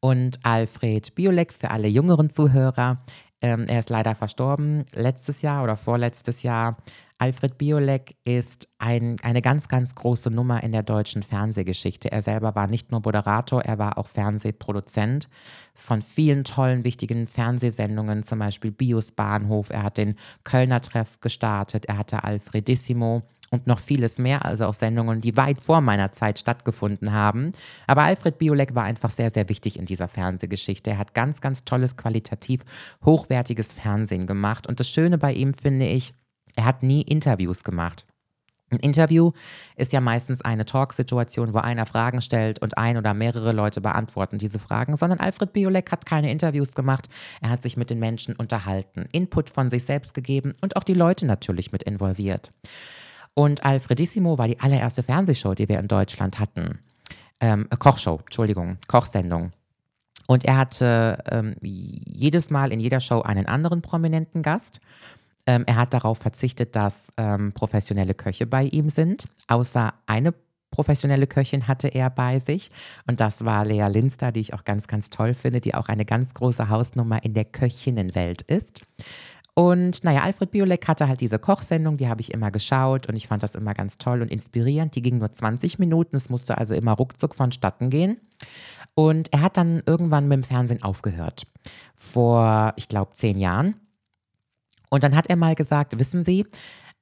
[0.00, 2.98] Und Alfred Biolek für alle jüngeren Zuhörer,
[3.40, 6.76] ähm, er ist leider verstorben letztes Jahr oder vorletztes Jahr.
[7.20, 12.12] Alfred Biolek ist ein, eine ganz, ganz große Nummer in der deutschen Fernsehgeschichte.
[12.12, 15.28] Er selber war nicht nur Moderator, er war auch Fernsehproduzent
[15.74, 19.70] von vielen tollen, wichtigen Fernsehsendungen, zum Beispiel Bios Bahnhof.
[19.70, 24.74] Er hat den Kölner Treff gestartet, er hatte Alfredissimo und noch vieles mehr, also auch
[24.74, 27.50] Sendungen, die weit vor meiner Zeit stattgefunden haben.
[27.88, 30.90] Aber Alfred Biolek war einfach sehr, sehr wichtig in dieser Fernsehgeschichte.
[30.90, 32.60] Er hat ganz, ganz tolles, qualitativ
[33.04, 34.68] hochwertiges Fernsehen gemacht.
[34.68, 36.12] Und das Schöne bei ihm finde ich,
[36.58, 38.04] er hat nie Interviews gemacht.
[38.70, 39.30] Ein Interview
[39.76, 44.38] ist ja meistens eine Talksituation, wo einer Fragen stellt und ein oder mehrere Leute beantworten
[44.38, 47.08] diese Fragen, sondern Alfred Biolek hat keine Interviews gemacht.
[47.40, 50.94] Er hat sich mit den Menschen unterhalten, Input von sich selbst gegeben und auch die
[50.94, 52.52] Leute natürlich mit involviert.
[53.34, 56.80] Und Alfredissimo war die allererste Fernsehshow, die wir in Deutschland hatten.
[57.40, 59.52] Ähm, Kochshow, Entschuldigung, Kochsendung.
[60.26, 64.80] Und er hatte ähm, jedes Mal in jeder Show einen anderen prominenten Gast.
[65.48, 69.24] Ähm, er hat darauf verzichtet, dass ähm, professionelle Köche bei ihm sind.
[69.46, 70.34] Außer eine
[70.70, 72.70] professionelle Köchin hatte er bei sich.
[73.06, 76.04] Und das war Lea Linster, die ich auch ganz, ganz toll finde, die auch eine
[76.04, 78.82] ganz große Hausnummer in der Köchinnenwelt ist.
[79.54, 83.26] Und naja, Alfred Biolek hatte halt diese Kochsendung, die habe ich immer geschaut und ich
[83.26, 84.94] fand das immer ganz toll und inspirierend.
[84.94, 88.20] Die ging nur 20 Minuten, es musste also immer ruckzuck vonstatten gehen.
[88.94, 91.46] Und er hat dann irgendwann mit dem Fernsehen aufgehört.
[91.96, 93.76] Vor, ich glaube, zehn Jahren.
[94.90, 96.46] Und dann hat er mal gesagt, wissen Sie,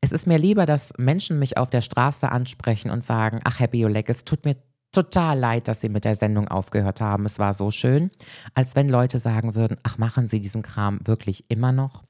[0.01, 3.69] es ist mir lieber, dass Menschen mich auf der Straße ansprechen und sagen, ach Herr
[3.69, 4.57] Biolek, es tut mir
[4.93, 7.27] total leid, dass Sie mit der Sendung aufgehört haben.
[7.27, 8.11] Es war so schön,
[8.55, 12.05] als wenn Leute sagen würden, ach, machen Sie diesen Kram wirklich immer noch?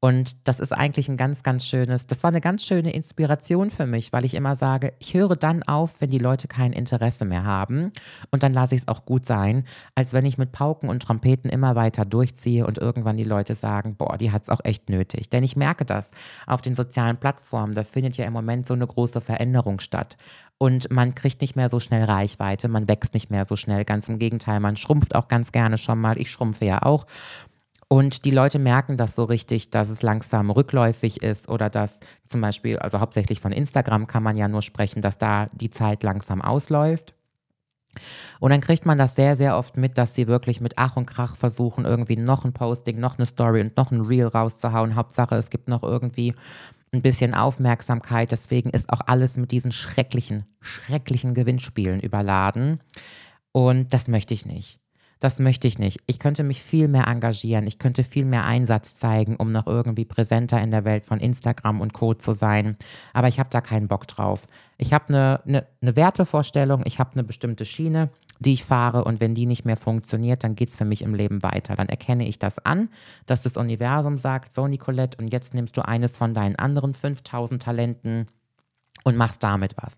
[0.00, 3.86] Und das ist eigentlich ein ganz, ganz schönes, das war eine ganz schöne Inspiration für
[3.86, 7.44] mich, weil ich immer sage, ich höre dann auf, wenn die Leute kein Interesse mehr
[7.44, 7.90] haben
[8.30, 9.64] und dann lasse ich es auch gut sein,
[9.96, 13.96] als wenn ich mit Pauken und Trompeten immer weiter durchziehe und irgendwann die Leute sagen,
[13.96, 15.30] boah, die hat es auch echt nötig.
[15.30, 16.12] Denn ich merke das
[16.46, 20.16] auf den sozialen Plattformen, da findet ja im Moment so eine große Veränderung statt.
[20.58, 23.84] Und man kriegt nicht mehr so schnell Reichweite, man wächst nicht mehr so schnell.
[23.84, 26.18] Ganz im Gegenteil, man schrumpft auch ganz gerne schon mal.
[26.20, 27.06] Ich schrumpfe ja auch.
[27.88, 32.42] Und die Leute merken das so richtig, dass es langsam rückläufig ist oder dass zum
[32.42, 36.42] Beispiel, also hauptsächlich von Instagram kann man ja nur sprechen, dass da die Zeit langsam
[36.42, 37.14] ausläuft.
[38.40, 41.06] Und dann kriegt man das sehr, sehr oft mit, dass sie wirklich mit Ach und
[41.06, 44.94] Krach versuchen, irgendwie noch ein Posting, noch eine Story und noch ein Reel rauszuhauen.
[44.94, 46.34] Hauptsache, es gibt noch irgendwie
[46.92, 48.30] ein bisschen Aufmerksamkeit.
[48.32, 52.80] Deswegen ist auch alles mit diesen schrecklichen, schrecklichen Gewinnspielen überladen.
[53.52, 54.78] Und das möchte ich nicht.
[55.20, 56.00] Das möchte ich nicht.
[56.06, 57.66] Ich könnte mich viel mehr engagieren.
[57.66, 61.80] Ich könnte viel mehr Einsatz zeigen, um noch irgendwie präsenter in der Welt von Instagram
[61.80, 62.14] und Co.
[62.14, 62.76] zu sein.
[63.12, 64.42] Aber ich habe da keinen Bock drauf.
[64.76, 68.10] Ich habe eine, eine, eine Wertevorstellung, ich habe eine bestimmte Schiene.
[68.40, 71.12] die ich fahre und wenn die nicht mehr funktioniert, dann geht es für mich im
[71.12, 71.74] Leben weiter.
[71.74, 72.88] Dann erkenne ich das an,
[73.26, 77.60] dass das Universum sagt, so Nicolette, und jetzt nimmst du eines von deinen anderen 5000
[77.60, 78.28] Talenten
[79.02, 79.96] und machst damit was.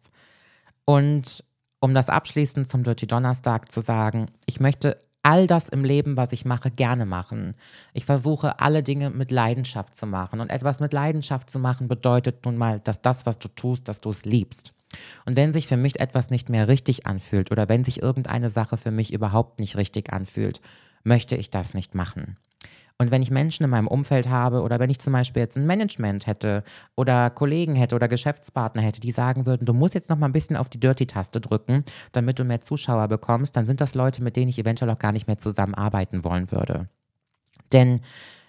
[0.87, 1.45] Und
[1.81, 6.33] um das abschließend zum Dirty Donnerstag zu sagen, ich möchte all das im Leben, was
[6.33, 7.55] ich mache, gerne machen.
[7.93, 10.41] Ich versuche alle Dinge mit Leidenschaft zu machen.
[10.41, 14.01] Und etwas mit Leidenschaft zu machen bedeutet nun mal, dass das, was du tust, dass
[14.01, 14.73] du es liebst.
[15.25, 18.77] Und wenn sich für mich etwas nicht mehr richtig anfühlt oder wenn sich irgendeine Sache
[18.77, 20.61] für mich überhaupt nicht richtig anfühlt,
[21.05, 22.37] möchte ich das nicht machen.
[23.01, 25.67] Und wenn ich Menschen in meinem Umfeld habe oder wenn ich zum Beispiel jetzt ein
[25.67, 26.63] Management hätte
[26.97, 30.35] oder Kollegen hätte oder Geschäftspartner hätte, die sagen würden, du musst jetzt noch mal ein
[30.35, 31.83] bisschen auf die Dirty-Taste drücken,
[32.13, 35.13] damit du mehr Zuschauer bekommst, dann sind das Leute, mit denen ich eventuell auch gar
[35.13, 36.91] nicht mehr zusammenarbeiten wollen würde.
[37.73, 38.03] Denn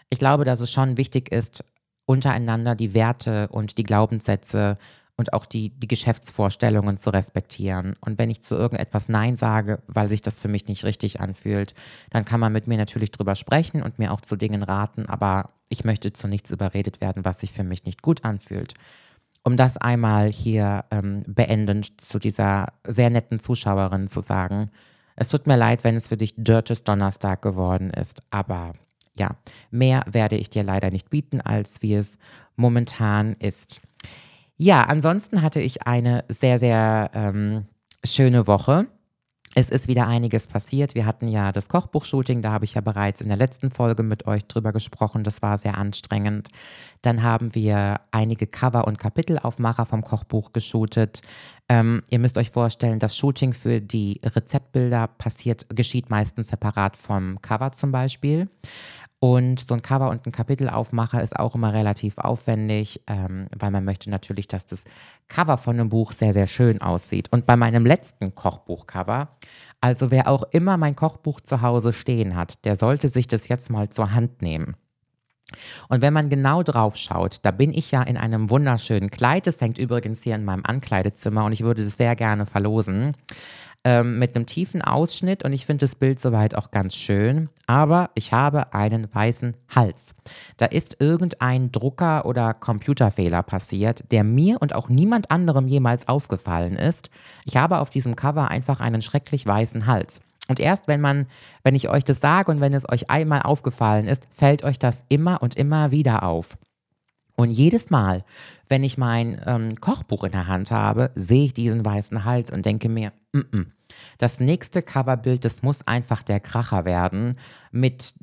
[0.10, 1.64] ich glaube, dass es schon wichtig ist,
[2.06, 4.78] untereinander die Werte und die Glaubenssätze
[5.17, 7.95] und auch die, die Geschäftsvorstellungen zu respektieren.
[8.02, 11.74] Und wenn ich zu irgendetwas Nein sage, weil sich das für mich nicht richtig anfühlt,
[12.10, 15.52] dann kann man mit mir natürlich drüber sprechen und mir auch zu Dingen raten, aber
[15.69, 18.74] ich möchte zu nichts überredet werden, was sich für mich nicht gut anfühlt.
[19.43, 24.69] Um das einmal hier ähm, beendend zu dieser sehr netten Zuschauerin zu sagen,
[25.15, 28.74] es tut mir leid, wenn es für dich Dirtes Donnerstag geworden ist, aber
[29.17, 29.36] ja,
[29.69, 32.17] mehr werde ich dir leider nicht bieten, als wie es
[32.56, 33.82] momentan ist.
[34.63, 37.65] Ja, ansonsten hatte ich eine sehr, sehr ähm,
[38.06, 38.86] schöne Woche.
[39.56, 40.93] Es ist wieder einiges passiert.
[40.93, 44.28] Wir hatten ja das Kochbuch-Shooting, da habe ich ja bereits in der letzten Folge mit
[44.28, 45.24] euch drüber gesprochen.
[45.24, 46.50] Das war sehr anstrengend.
[47.02, 51.21] Dann haben wir einige Cover- und Kapitelaufmacher vom Kochbuch geshootet.
[51.67, 57.41] Ähm, ihr müsst euch vorstellen, das Shooting für die Rezeptbilder passiert, geschieht meistens separat vom
[57.41, 58.47] Cover zum Beispiel.
[59.24, 63.86] Und so ein Cover und ein Kapitelaufmacher ist auch immer relativ aufwendig, ähm, weil man
[63.86, 64.84] möchte natürlich, dass das
[65.28, 67.32] Cover von einem Buch sehr, sehr schön aussieht.
[67.32, 69.38] Und bei meinem letzten Kochbuchcover,
[69.80, 73.70] also wer auch immer mein Kochbuch zu Hause stehen hat, der sollte sich das jetzt
[73.70, 74.76] mal zur Hand nehmen.
[75.88, 79.46] Und wenn man genau drauf schaut, da bin ich ja in einem wunderschönen Kleid.
[79.46, 83.16] Das hängt übrigens hier in meinem Ankleidezimmer und ich würde es sehr gerne verlosen
[83.84, 87.50] ähm, mit einem tiefen Ausschnitt und ich finde das Bild soweit auch ganz schön.
[87.65, 90.13] Aber ich habe einen weißen Hals.
[90.58, 96.76] Da ist irgendein Drucker- oder Computerfehler passiert, der mir und auch niemand anderem jemals aufgefallen
[96.76, 97.10] ist.
[97.46, 100.20] Ich habe auf diesem Cover einfach einen schrecklich weißen Hals.
[100.48, 101.28] Und erst wenn man,
[101.63, 105.04] wenn ich euch das sage und wenn es euch einmal aufgefallen ist, fällt euch das
[105.08, 106.58] immer und immer wieder auf.
[107.41, 108.23] Und jedes Mal,
[108.69, 112.67] wenn ich mein ähm, Kochbuch in der Hand habe, sehe ich diesen weißen Hals und
[112.67, 113.65] denke mir, mm -mm,
[114.18, 117.38] das nächste Coverbild, das muss einfach der Kracher werden.
[117.72, 118.14] Mit,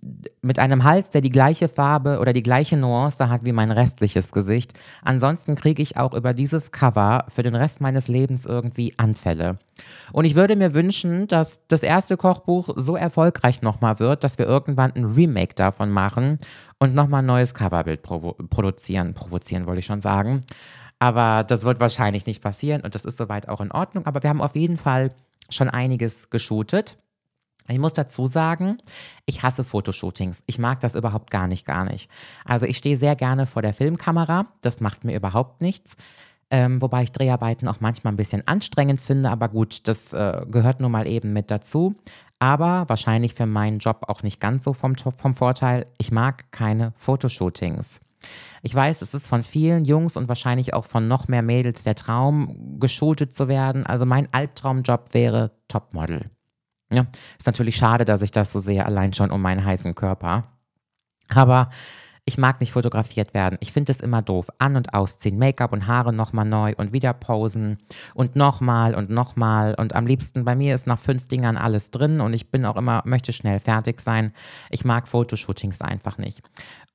[0.43, 4.31] mit einem Hals, der die gleiche Farbe oder die gleiche Nuance hat wie mein restliches
[4.33, 4.75] Gesicht.
[5.03, 9.59] Ansonsten kriege ich auch über dieses Cover für den Rest meines Lebens irgendwie Anfälle.
[10.12, 14.47] Und ich würde mir wünschen, dass das erste Kochbuch so erfolgreich nochmal wird, dass wir
[14.47, 16.38] irgendwann ein Remake davon machen
[16.79, 19.14] und nochmal ein neues Coverbild provo produzieren.
[19.14, 20.43] Provozieren wollte ich schon sagen.
[20.99, 24.07] Aber das wird wahrscheinlich nicht passieren und das ist soweit auch in Ordnung.
[24.07, 25.12] Aber wir haben auf jeden Fall
[25.49, 26.99] schon einiges geshootet.
[27.69, 28.79] Ich muss dazu sagen,
[29.27, 30.43] ich hasse Fotoshootings.
[30.47, 32.11] Ich mag das überhaupt gar nicht, gar nicht.
[32.45, 34.47] Also ich stehe sehr gerne vor der Filmkamera.
[34.63, 35.97] Das macht mir überhaupt nichts.
[36.51, 40.81] Ähm, wobei ich Dreharbeiten auch manchmal ein bisschen anstrengend finde, aber gut, das äh, gehört
[40.81, 41.95] nun mal eben mit dazu.
[42.39, 45.87] Aber wahrscheinlich für meinen Job auch nicht ganz so vom, vom Vorteil.
[45.99, 48.01] Ich mag keine Fotoshootings.
[48.62, 51.95] Ich weiß, es ist von vielen Jungs und wahrscheinlich auch von noch mehr Mädels der
[51.95, 53.87] Traum, geschultet zu werden.
[53.87, 56.31] Also mein Albtraumjob wäre Topmodel.
[56.91, 57.07] Ja,
[57.38, 60.45] ist natürlich schade, dass ich das so sehe, allein schon um meinen heißen Körper.
[61.29, 61.69] Aber
[62.29, 63.57] ich mag nicht fotografiert werden.
[63.61, 64.51] Ich finde es immer doof.
[64.59, 67.79] An- und ausziehen, Make-up und Haare nochmal neu und wieder posen
[68.12, 69.75] und nochmal und nochmal.
[69.75, 72.77] Und am liebsten bei mir ist nach fünf Dingern alles drin und ich bin auch
[72.77, 74.35] immer, möchte schnell fertig sein.
[74.69, 76.43] Ich mag Fotoshootings einfach nicht.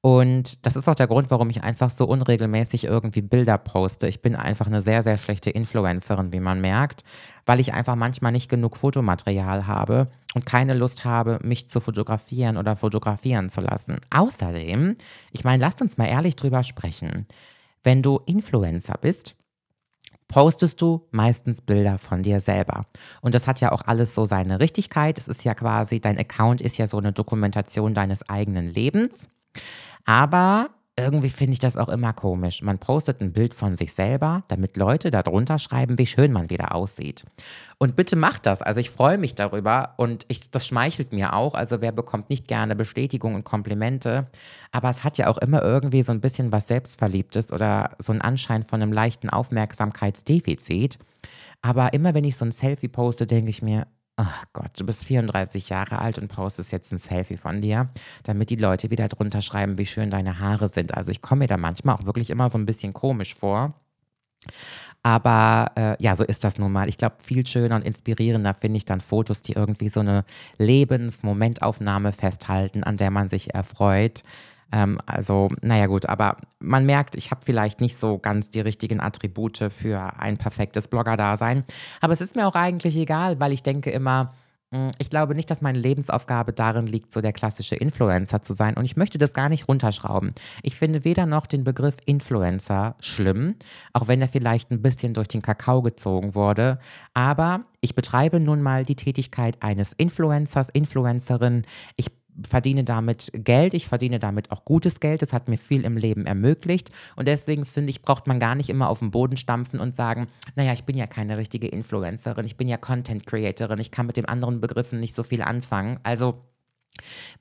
[0.02, 4.08] Und das ist auch der Grund, warum ich einfach so unregelmäßig irgendwie Bilder poste.
[4.08, 7.04] Ich bin einfach eine sehr, sehr schlechte Influencerin, wie man merkt,
[7.48, 12.58] weil ich einfach manchmal nicht genug Fotomaterial habe und keine Lust habe, mich zu fotografieren
[12.58, 14.00] oder fotografieren zu lassen.
[14.10, 14.98] Außerdem,
[15.32, 17.26] ich meine, lasst uns mal ehrlich drüber sprechen.
[17.84, 19.36] Wenn du Influencer bist,
[20.28, 22.88] postest du meistens Bilder von dir selber.
[23.22, 25.18] Und das hat ja auch alles so seine Richtigkeit.
[25.18, 29.28] Es ist ja quasi, dein Account ist ja so eine Dokumentation deines eigenen Lebens.
[30.06, 32.62] Aber irgendwie finde ich das auch immer komisch.
[32.62, 36.76] Man postet ein Bild von sich selber, damit Leute darunter schreiben, wie schön man wieder
[36.76, 37.26] aussieht.
[37.80, 38.62] Und bitte macht das.
[38.62, 41.56] Also ich freue mich darüber und ich, das schmeichelt mir auch.
[41.56, 44.28] Also wer bekommt nicht gerne Bestätigung und Komplimente?
[44.72, 48.22] Aber es hat ja auch immer irgendwie so ein bisschen was Selbstverliebtes oder so einen
[48.22, 51.00] Anschein von einem leichten Aufmerksamkeitsdefizit.
[51.64, 55.06] Aber immer wenn ich so ein Selfie poste, denke ich mir, Ach Gott, du bist
[55.06, 57.90] 34 Jahre alt und postest jetzt ein Selfie von dir,
[58.24, 60.94] damit die Leute wieder drunter schreiben, wie schön deine Haare sind.
[60.94, 63.74] Also ich komme mir da manchmal auch wirklich immer so ein bisschen komisch vor.
[65.02, 66.88] Aber äh, ja, so ist das nun mal.
[66.90, 70.26] Ich glaube, viel schöner und inspirierender finde ich dann Fotos, die irgendwie so eine
[70.60, 74.24] Lebensmomentaufnahme festhalten, an der man sich erfreut.
[74.74, 79.00] Ähm, also, naja gut, aber man merkt, ich habe vielleicht nicht so ganz die richtigen
[79.00, 81.64] Attribute für ein perfektes Blogger-Dasein.
[82.02, 84.34] Aber es ist mir auch eigentlich egal, weil ich denke immer,
[84.74, 88.76] hm, ich glaube nicht, dass meine Lebensaufgabe darin liegt, so der klassische Influencer zu sein.
[88.76, 90.34] Und ich möchte das gar nicht runterschrauben.
[90.64, 93.56] Ich finde weder noch den Begriff Influencer schlimm,
[93.94, 96.80] auch wenn er vielleicht ein bisschen durch den Kakao gezogen wurde.
[97.14, 101.66] Aber ich betreibe nun mal die Tätigkeit eines Influencers, Influencerin.
[101.96, 102.08] Ich
[102.48, 106.26] verdiene damit Geld, ich verdiene damit auch gutes Geld, das hat mir viel im Leben
[106.26, 109.96] ermöglicht und deswegen finde ich, braucht man gar nicht immer auf den Boden stampfen und
[109.96, 114.08] sagen, naja, ich bin ja keine richtige Influencerin, ich bin ja Content Creatorin, ich kann
[114.08, 116.00] mit den anderen Begriffen nicht so viel anfangen.
[116.04, 116.42] Also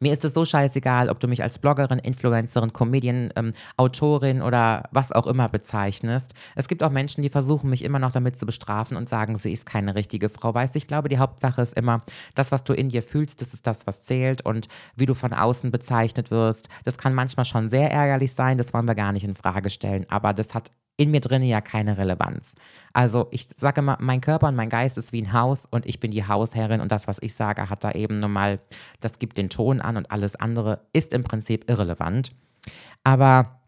[0.00, 4.88] mir ist es so scheißegal, ob du mich als Bloggerin, Influencerin, Comedian, ähm, Autorin oder
[4.90, 6.34] was auch immer bezeichnest.
[6.56, 9.52] Es gibt auch Menschen, die versuchen, mich immer noch damit zu bestrafen und sagen, sie
[9.52, 10.54] ist keine richtige Frau.
[10.54, 12.02] Weißt du, ich glaube, die Hauptsache ist immer,
[12.34, 14.44] das, was du in dir fühlst, das ist das, was zählt.
[14.44, 18.58] Und wie du von außen bezeichnet wirst, das kann manchmal schon sehr ärgerlich sein.
[18.58, 20.06] Das wollen wir gar nicht in Frage stellen.
[20.08, 22.54] Aber das hat in mir drin ja keine Relevanz.
[22.92, 26.00] Also ich sage immer, mein Körper und mein Geist ist wie ein Haus und ich
[26.00, 28.60] bin die Hausherrin und das, was ich sage, hat da eben nun mal,
[29.00, 32.32] das gibt den Ton an und alles andere ist im Prinzip irrelevant.
[33.04, 33.60] Aber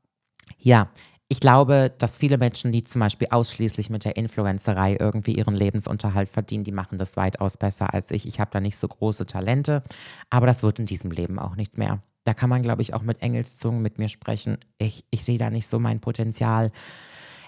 [0.59, 0.91] ja,
[1.29, 6.29] ich glaube, dass viele Menschen, die zum Beispiel ausschließlich mit der Influencerei irgendwie ihren Lebensunterhalt
[6.29, 8.27] verdienen, die machen das weitaus besser als ich.
[8.27, 9.83] Ich habe da nicht so große Talente,
[10.31, 12.03] aber das wird in diesem Leben auch nicht mehr.
[12.25, 14.59] Da kann man, glaube ich, auch mit Engelszungen mit mir sprechen.
[14.79, 16.71] Ich, ich sehe da nicht so mein Potenzial.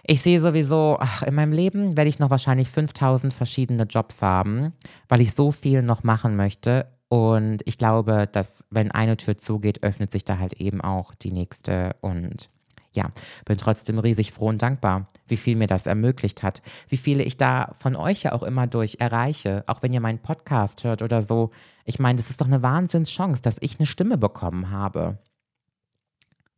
[0.08, 4.72] Ich sehe sowieso, ach, in meinem Leben werde ich noch wahrscheinlich 5000 verschiedene Jobs haben,
[5.08, 6.86] weil ich so viel noch machen möchte.
[7.08, 11.32] Und ich glaube, dass wenn eine Tür zugeht, öffnet sich da halt eben auch die
[11.32, 11.96] nächste.
[12.02, 12.50] Und
[12.92, 13.10] ja,
[13.46, 17.36] bin trotzdem riesig froh und dankbar, wie viel mir das ermöglicht hat, wie viele ich
[17.36, 21.22] da von euch ja auch immer durch erreiche, auch wenn ihr meinen Podcast hört oder
[21.22, 21.50] so.
[21.84, 25.18] Ich meine, das ist doch eine Wahnsinnschance, dass ich eine Stimme bekommen habe.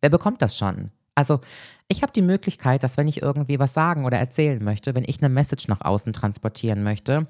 [0.02, 0.90] Wer bekommt das schon?
[1.18, 1.40] Also
[1.88, 5.20] ich habe die Möglichkeit, dass wenn ich irgendwie was sagen oder erzählen möchte, wenn ich
[5.20, 7.26] eine Message nach außen transportieren möchte,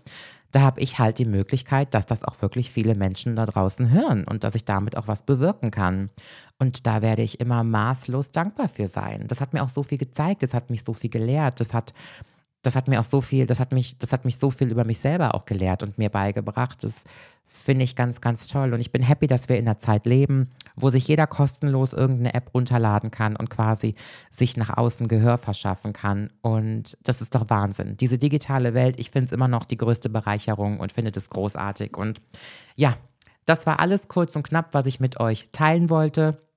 [0.53, 4.25] da habe ich halt die Möglichkeit, dass das auch wirklich viele Menschen da draußen hören
[4.25, 6.11] und dass ich damit auch was bewirken kann.
[6.59, 9.25] Und da werde ich immer maßlos dankbar für sein.
[9.27, 11.95] Das hat mir auch so viel gezeigt, das hat mich so viel gelehrt, das hat
[12.63, 14.85] das hat mir auch so viel, das hat mich, das hat mich so viel über
[14.85, 16.83] mich selber auch gelehrt und mir beigebracht.
[16.83, 17.05] Das
[17.47, 18.73] finde ich ganz, ganz toll.
[18.73, 22.35] Und ich bin happy, dass wir in einer Zeit leben, wo sich jeder kostenlos irgendeine
[22.35, 23.95] App runterladen kann und quasi
[24.31, 26.31] sich nach außen Gehör verschaffen kann.
[26.43, 27.97] Und das ist doch Wahnsinn.
[27.97, 31.97] Diese digitale Welt, ich finde es immer noch die größte Bereicherung und finde das großartig.
[31.97, 32.21] Und
[32.77, 32.97] ja,
[33.47, 36.48] das war alles kurz und knapp, was ich mit euch teilen wollte.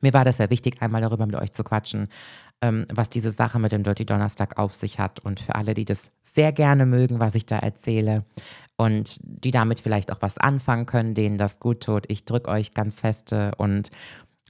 [0.00, 2.08] Mir war das sehr wichtig, einmal darüber mit euch zu quatschen,
[2.62, 5.20] ähm, was diese Sache mit dem Dirty Donnerstag auf sich hat.
[5.20, 8.24] Und für alle, die das sehr gerne mögen, was ich da erzähle
[8.76, 12.72] und die damit vielleicht auch was anfangen können, denen das gut tut, ich drücke euch
[12.72, 13.90] ganz feste und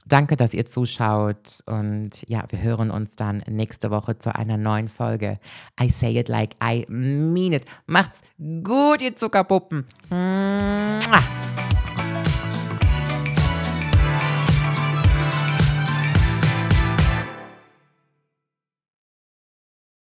[0.05, 1.63] danke, dass ihr zuschaut.
[1.65, 5.37] Und ja, wir hören uns dann nächste Woche zu einer neuen Folge.
[5.81, 7.65] I say it like I mean it.
[7.87, 8.21] Macht's
[8.63, 9.85] gut, ihr Zuckerpuppen.
[10.09, 11.21] Mua.